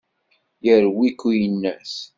[0.65, 1.93] Yerwi-k uyennat.